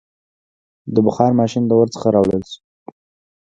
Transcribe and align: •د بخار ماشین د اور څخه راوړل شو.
•د 0.93 0.95
بخار 1.05 1.31
ماشین 1.39 1.63
د 1.67 1.71
اور 1.79 1.87
څخه 1.95 2.07
راوړل 2.15 2.43
شو. 2.51 2.59